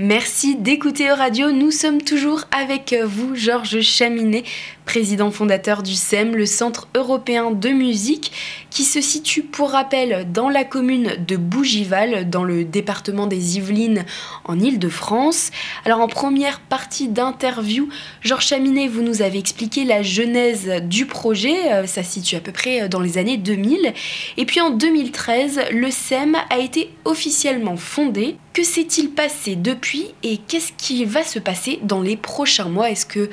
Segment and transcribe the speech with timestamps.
[0.00, 1.50] Merci d'écouter Radio.
[1.50, 4.44] Nous sommes toujours avec vous, Georges Chaminet,
[4.84, 8.30] président fondateur du CEM, le Centre européen de musique,
[8.70, 14.04] qui se situe pour rappel dans la commune de Bougival, dans le département des Yvelines,
[14.44, 15.50] en Île-de-France.
[15.84, 17.88] Alors en première partie d'interview,
[18.20, 21.72] Georges Chaminet, vous nous avez expliqué la genèse du projet.
[21.72, 23.92] Euh, ça se situe à peu près dans les années 2000.
[24.36, 28.36] Et puis en 2013, le CEM a été officiellement fondé.
[28.58, 32.90] Que s'est-il passé depuis et qu'est-ce qui va se passer dans les prochains mois?
[32.90, 33.30] Est-ce que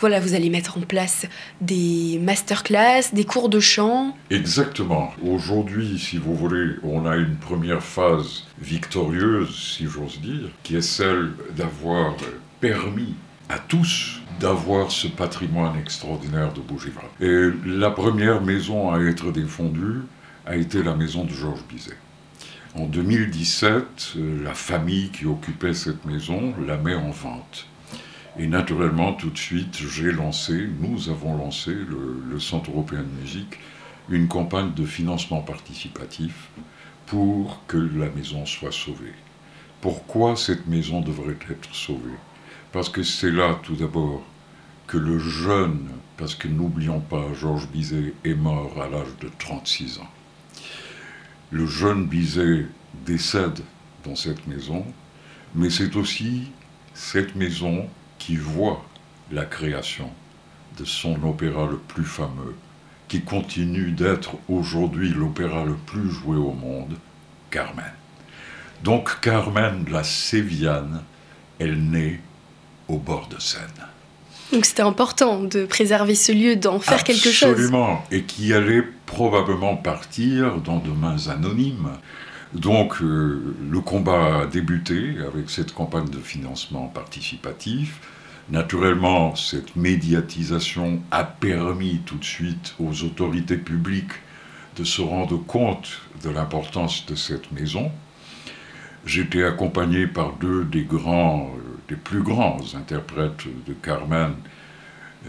[0.00, 1.26] voilà, vous allez mettre en place
[1.60, 4.16] des masterclass, des cours de chant?
[4.30, 5.12] Exactement.
[5.24, 10.82] Aujourd'hui, si vous voulez, on a une première phase victorieuse, si j'ose dire, qui est
[10.82, 12.16] celle d'avoir
[12.60, 13.14] permis
[13.48, 17.04] à tous d'avoir ce patrimoine extraordinaire de Bougival.
[17.20, 20.00] Et la première maison à être défendue
[20.44, 21.96] a été la maison de Georges Bizet.
[22.76, 27.68] En 2017, euh, la famille qui occupait cette maison la met en vente.
[28.36, 33.60] Et naturellement, tout de suite, j'ai lancé, nous avons lancé, le, Centre européen de musique,
[34.08, 36.48] une campagne de financement participatif
[37.06, 39.14] pour que la maison soit sauvée.
[39.80, 42.18] Pourquoi cette maison devrait être sauvée?
[42.72, 44.24] Parce que c'est là, tout d'abord,
[44.88, 50.00] que le jeune, parce que n'oublions pas, Georges Bizet est mort à l'âge de 36
[50.00, 50.10] ans
[51.50, 52.66] le jeune Bizet
[53.06, 53.60] décède
[54.04, 54.84] dans cette maison,
[55.54, 56.50] mais c'est aussi
[56.94, 58.84] cette maison qui voit
[59.30, 60.10] la création
[60.78, 62.54] de son opéra le plus fameux,
[63.08, 66.96] qui continue d'être aujourd'hui l'opéra le plus joué au monde,
[67.50, 67.92] Carmen.
[68.82, 71.02] Donc Carmen, la Séviane,
[71.58, 72.20] elle naît
[72.88, 73.86] au bord de Seine.
[74.54, 77.50] Donc c'était important de préserver ce lieu, d'en faire quelque chose.
[77.50, 81.90] Absolument, et qui allait probablement partir dans de mains anonymes.
[82.52, 87.98] Donc euh, le combat a débuté avec cette campagne de financement participatif.
[88.48, 94.12] Naturellement, cette médiatisation a permis tout de suite aux autorités publiques
[94.76, 97.90] de se rendre compte de l'importance de cette maison.
[99.04, 101.50] J'étais accompagné par deux des grands
[101.88, 104.34] des plus grands interprètes de Carmen,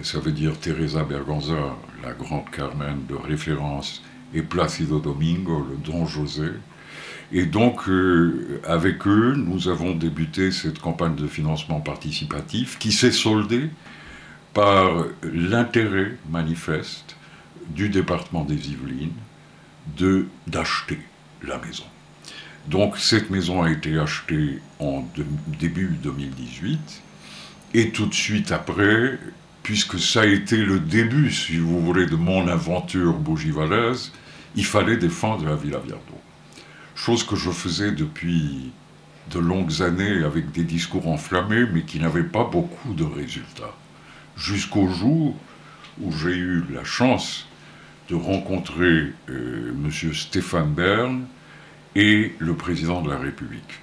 [0.02, 4.02] ça veut dire Teresa Berganza, la grande Carmen de référence,
[4.34, 6.52] et Placido Domingo, le Don José.
[7.32, 13.12] Et donc, euh, avec eux, nous avons débuté cette campagne de financement participatif qui s'est
[13.12, 13.70] soldée
[14.54, 17.16] par l'intérêt manifeste
[17.70, 19.14] du département des Yvelines
[19.98, 21.00] de d'acheter
[21.44, 21.84] la maison.
[22.68, 25.06] Donc cette maison a été achetée en
[25.60, 27.02] début 2018
[27.76, 29.20] et tout de suite après,
[29.62, 34.12] puisque ça a été le début, si vous voulez, de mon aventure bougivalaise,
[34.56, 36.22] il fallait défendre la Villa Viardot.
[36.96, 38.72] Chose que je faisais depuis
[39.32, 43.76] de longues années avec des discours enflammés, mais qui n'avaient pas beaucoup de résultats.
[44.38, 45.36] Jusqu'au jour
[46.00, 47.48] où j'ai eu la chance
[48.10, 50.14] de rencontrer euh, M.
[50.14, 51.26] Stéphane Bern,
[51.96, 53.80] et le président de la République.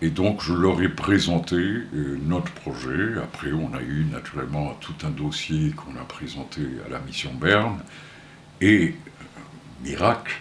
[0.00, 3.18] Et donc je leur ai présenté euh, notre projet.
[3.20, 7.80] Après, on a eu naturellement tout un dossier qu'on a présenté à la mission Berne.
[8.60, 10.36] Et, euh, miracle,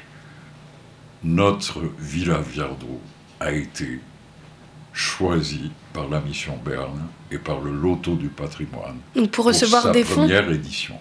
[1.23, 3.01] notre Villa Viardot
[3.39, 3.99] a été
[4.93, 8.97] choisie par la mission Berne et par le Loto du patrimoine
[9.31, 10.95] pour recevoir sa des première édition.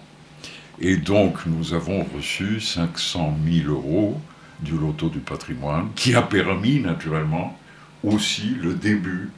[0.79, 4.19] Et donc nous avons reçu 500 000 euros
[4.59, 7.57] du loto du patrimoine, qui a permis naturellement
[8.03, 9.29] aussi le début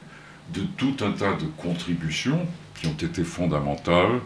[0.52, 4.20] de tout un tas de contributions qui ont été fondamentales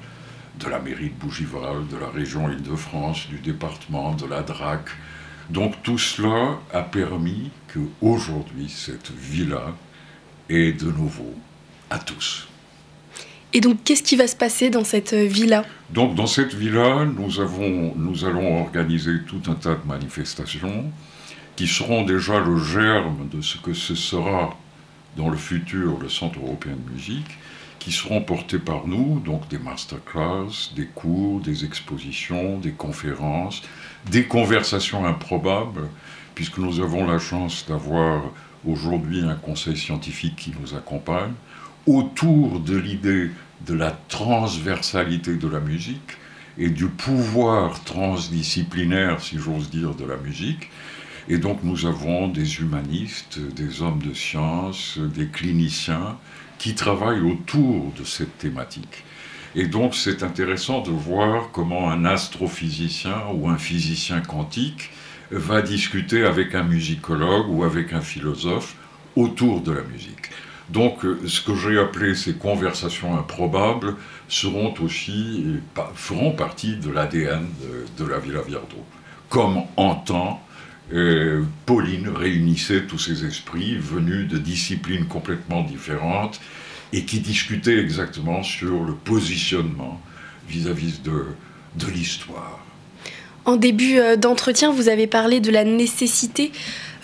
[0.58, 4.88] de la mairie de Bougival, de la région Île-de-France, du département, de la DRAC.
[5.50, 9.74] Donc tout cela a permis que aujourd'hui cette villa
[10.48, 11.34] est de nouveau
[11.90, 12.48] à tous.
[13.56, 15.64] Et donc, qu'est-ce qui va se passer dans cette euh, villa?
[15.90, 17.28] Donc, dans cette villa, nous,
[17.96, 20.90] nous allons organiser tout un tas de manifestations
[21.54, 24.58] qui seront déjà le germe de ce que ce sera
[25.16, 27.38] dans le futur le Centre européen de musique,
[27.78, 33.62] qui seront portés par nous, donc des masterclass, des cours, des expositions, des conférences,
[34.10, 35.88] des conversations improbables,
[36.34, 38.24] puisque nous avons la chance d'avoir
[38.66, 41.34] aujourd'hui un conseil scientifique qui nous accompagne,
[41.86, 43.30] autour de l'idée
[43.66, 46.18] de la transversalité de la musique
[46.58, 50.70] et du pouvoir transdisciplinaire, si j'ose dire, de la musique.
[51.28, 56.18] Et donc nous avons des humanistes, des hommes de science, des cliniciens
[56.58, 59.04] qui travaillent autour de cette thématique.
[59.56, 64.90] Et donc c'est intéressant de voir comment un astrophysicien ou un physicien quantique
[65.30, 68.76] va discuter avec un musicologue ou avec un philosophe
[69.16, 70.30] autour de la musique.
[70.70, 73.96] Donc, euh, ce que j'ai appelé ces conversations improbables
[74.28, 75.44] seront aussi,
[75.94, 77.46] feront partie de l'ADN
[77.98, 78.76] de, la Villa Viardo.
[79.28, 80.40] Comme en temps,
[80.92, 86.40] euh, Pauline réunissait tous ces esprits venus de disciplines complètement différentes
[86.92, 90.00] et qui discutaient exactement sur le positionnement
[90.48, 91.26] vis-à-vis de,
[91.76, 92.60] de l'histoire.
[93.44, 96.52] En début euh, d'entretien, vous avez parlé de la nécessité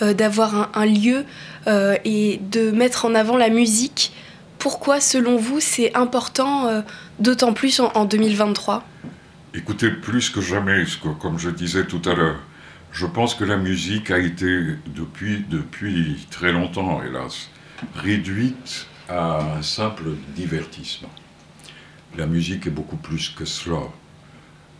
[0.03, 1.25] d'avoir un, lieu
[1.67, 4.13] euh, et de mettre en avant la musique.
[4.59, 6.83] Pourquoi, selon vous, c'est important, euh,
[7.19, 8.85] d'autant plus en, 2023
[9.55, 10.85] Écoutez, plus que jamais,
[11.21, 12.41] comme je disais tout à l'heure,
[12.93, 17.51] je pense que la musique a été, depuis, depuis très longtemps, hélas,
[17.95, 21.11] réduite à un simple divertissement.
[22.17, 23.83] La musique est beaucoup plus que cela.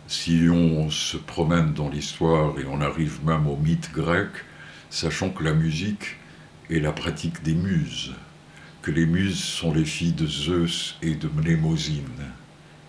[0.07, 4.29] Si on se promène dans l'histoire et on arrive même au mythe grec,
[4.91, 6.17] sachant que la musique
[6.69, 8.13] et la pratique des muses,
[8.83, 12.03] que les muses sont les filles de Zeus et de Mnémosyne.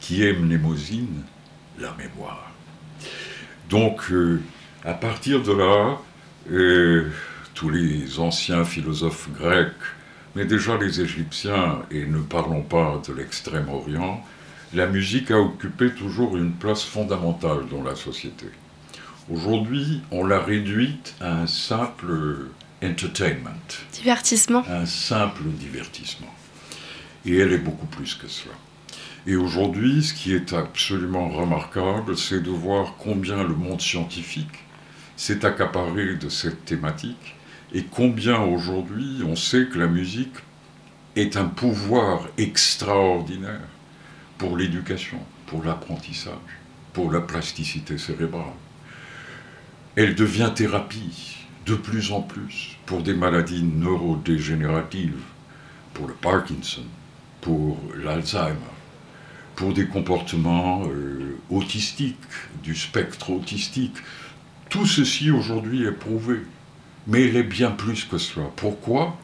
[0.01, 1.23] Qui est Mnémosyne
[1.79, 2.51] La mémoire.
[3.71, 4.43] Donc, euh,
[4.85, 5.99] à partir de là,
[6.51, 7.09] euh,
[7.55, 9.71] tous les anciens philosophes grecs,
[10.35, 14.25] mais déjà les Égyptiens, et ne parlons pas de l'Extrême-Orient,
[14.75, 18.47] la musique a occupé toujours une place fondamentale dans la société.
[19.31, 22.49] Aujourd'hui, on l'a réduite à un simple
[22.83, 23.51] entertainment.
[23.93, 24.65] Divertissement.
[24.69, 26.35] Un simple divertissement.
[27.25, 28.55] Et elle est beaucoup plus que cela.
[29.29, 34.65] Et aujourd'hui, ce qui est absolument remarquable, c'est de voir combien le monde scientifique
[35.17, 37.37] s'est accaparé de cette thématique
[37.73, 40.35] et combien aujourd'hui on sait que la musique
[41.15, 43.69] est un pouvoir extraordinaire
[44.37, 46.33] pour l'éducation, pour l'apprentissage,
[46.93, 48.55] pour la plasticité cérébrale.
[49.95, 51.37] Elle devient thérapie
[51.67, 55.21] de plus en plus pour des maladies neurodégénératives,
[55.93, 56.85] pour le Parkinson,
[57.43, 58.57] pour l'Alzheimer,
[59.55, 62.17] pour des comportements euh, autistiques,
[62.63, 63.97] du spectre autistique.
[64.71, 66.39] Tout ceci aujourd'hui est prouvé,
[67.07, 68.47] mais il est bien plus que cela.
[68.57, 69.19] Pourquoi?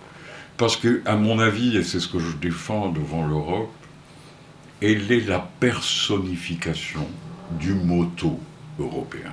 [0.59, 3.73] Parce que, à mon avis, et c'est ce que je défends devant l'Europe,
[4.83, 7.09] elle est la personnification
[7.59, 8.39] du motto
[8.79, 9.33] européen.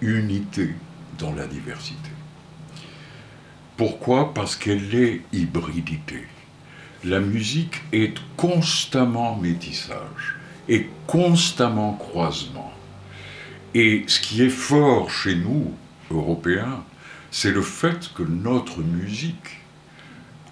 [0.00, 0.74] Unité
[1.18, 2.10] dans la diversité.
[3.76, 4.32] Pourquoi?
[4.34, 6.26] Parce qu'elle est hybridité.
[7.04, 10.36] La musique est constamment métissage
[10.68, 12.72] et constamment croisement.
[13.74, 15.72] Et ce qui est fort chez nous,
[16.10, 16.82] Européens,
[17.30, 19.60] c'est le fait que notre musique,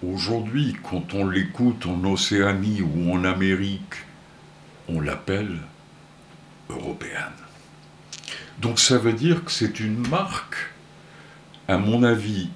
[0.03, 4.05] aujourd'hui, quand on l'écoute en Océanie ou en Amérique,
[4.87, 5.57] on l'appelle
[6.69, 7.33] européenne.
[8.61, 10.55] Donc ça veut dire que c'est une marque,
[11.67, 12.49] à mon avis,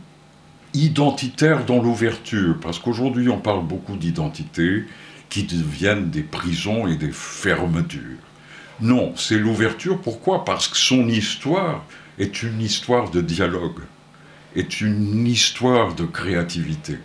[0.73, 4.85] identitaire dans l'ouverture, parce qu'aujourd'hui on parle beaucoup d'identité
[5.29, 8.17] qui deviennent des prisons et des fermetures.
[8.81, 9.99] Non, c'est l'ouverture.
[9.99, 10.45] Pourquoi?
[10.45, 11.83] Parce que son histoire
[12.17, 13.79] est une histoire de dialogue,
[14.55, 16.97] est une histoire de créativité.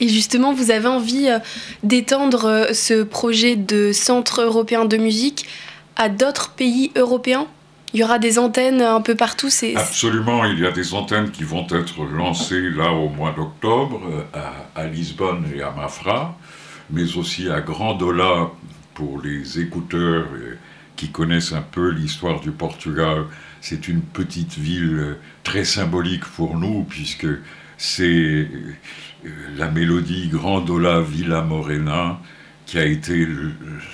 [0.00, 1.40] Et justement, vous avez envie euh,
[1.82, 5.46] d'étendre euh, ce projet de centre européen de musique
[5.96, 7.48] à d'autres pays européens?
[7.94, 11.44] Il y aura des antennes un peu partout Absolument, il y a des antennes qui
[11.44, 14.02] vont être lancées là au mois d'octobre
[14.34, 16.36] euh, à, Lisbonne et à Mafra,
[16.90, 18.50] mais aussi à Grandola
[18.94, 20.58] pour les écouteurs euh,
[20.96, 23.24] qui connaissent un peu l'histoire du Portugal.
[23.60, 27.26] C'est une petite ville euh, très symbolique pour nous puisque
[27.78, 28.48] c'est
[29.56, 32.18] la mélodie Grandola Villa Morena
[32.66, 33.26] qui a été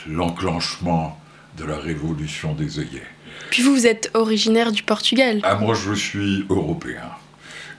[0.08, 1.18] l'enclenchement
[1.56, 3.06] de la révolution des œillets.
[3.50, 5.40] Puis vous, vous êtes originaire du Portugal.
[5.42, 7.10] Ah, moi, je suis européen.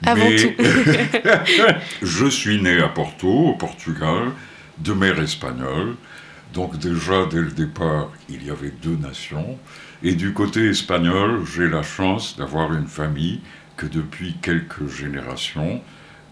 [0.04, 0.52] Avant tout.
[2.02, 4.32] je suis né à Porto, au Portugal,
[4.78, 5.96] de mère espagnole.
[6.54, 9.58] Donc déjà, dès le départ, il y avait deux nations.
[10.02, 13.40] Et du côté espagnol, j'ai la chance d'avoir une famille
[13.76, 15.82] que depuis quelques générations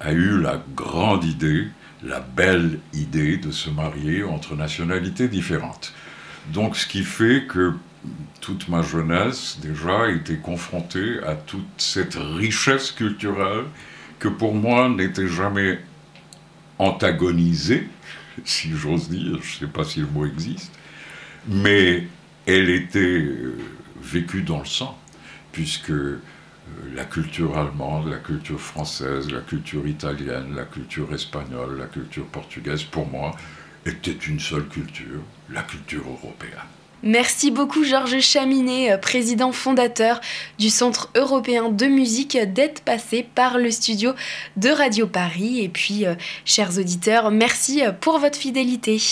[0.01, 1.69] a eu la grande idée,
[2.03, 5.95] la belle idée de se marier entre nationalités différentes.
[6.53, 7.73] Donc ce qui fait que
[8.41, 13.65] toute ma jeunesse déjà été confrontée à toute cette richesse culturelle
[14.19, 15.79] que pour moi n'était jamais
[16.79, 17.89] antagonisée,
[18.45, 20.73] si j'ose dire, je ne sais pas si le mot existe,
[21.49, 22.07] mais
[22.47, 23.57] elle était euh,
[24.03, 24.99] vécue dans le sang,
[25.53, 26.21] puisque euh,
[26.95, 32.83] la culture allemande, la culture française, la culture italienne, la culture espagnole, la culture portugaise,
[32.83, 33.35] pour moi,
[33.87, 36.69] était une seule culture, la culture européenne.
[37.07, 40.23] Merci beaucoup Georges Chaminet, euh, président fondateur
[40.59, 44.12] du Centre européen de musique, d'être passé par le studio
[44.57, 45.62] de Radio Paris.
[45.62, 46.14] Et puis, euh,
[46.47, 49.03] chers auditeurs, merci pour votre fidélité.